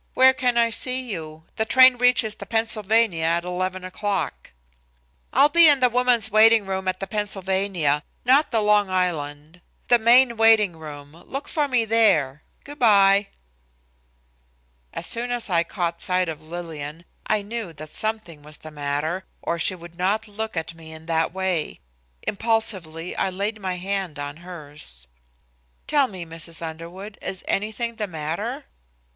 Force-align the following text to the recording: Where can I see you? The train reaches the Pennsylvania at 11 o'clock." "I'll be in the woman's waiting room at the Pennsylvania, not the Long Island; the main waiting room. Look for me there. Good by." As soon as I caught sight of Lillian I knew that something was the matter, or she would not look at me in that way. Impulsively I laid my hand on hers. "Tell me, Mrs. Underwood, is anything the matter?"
Where 0.15 0.33
can 0.33 0.57
I 0.57 0.71
see 0.71 0.99
you? 1.11 1.43
The 1.57 1.65
train 1.65 1.95
reaches 1.95 2.35
the 2.35 2.47
Pennsylvania 2.47 3.23
at 3.23 3.45
11 3.45 3.83
o'clock." 3.83 4.51
"I'll 5.31 5.47
be 5.47 5.67
in 5.67 5.79
the 5.79 5.91
woman's 5.91 6.31
waiting 6.31 6.65
room 6.65 6.87
at 6.87 6.99
the 6.99 7.05
Pennsylvania, 7.05 8.01
not 8.25 8.49
the 8.49 8.63
Long 8.63 8.89
Island; 8.89 9.61
the 9.89 9.99
main 9.99 10.37
waiting 10.37 10.75
room. 10.75 11.11
Look 11.27 11.47
for 11.47 11.67
me 11.67 11.85
there. 11.85 12.41
Good 12.63 12.79
by." 12.79 13.27
As 14.91 15.05
soon 15.05 15.29
as 15.29 15.51
I 15.51 15.61
caught 15.63 16.01
sight 16.01 16.27
of 16.27 16.41
Lillian 16.41 17.05
I 17.27 17.43
knew 17.43 17.71
that 17.73 17.89
something 17.89 18.41
was 18.41 18.57
the 18.57 18.71
matter, 18.71 19.25
or 19.43 19.59
she 19.59 19.75
would 19.75 19.99
not 19.99 20.27
look 20.27 20.57
at 20.57 20.73
me 20.73 20.91
in 20.91 21.05
that 21.05 21.31
way. 21.31 21.79
Impulsively 22.23 23.15
I 23.15 23.29
laid 23.29 23.61
my 23.61 23.75
hand 23.75 24.17
on 24.17 24.37
hers. 24.37 25.05
"Tell 25.85 26.07
me, 26.07 26.25
Mrs. 26.25 26.63
Underwood, 26.63 27.19
is 27.21 27.43
anything 27.47 27.97
the 27.97 28.07
matter?" 28.07 28.65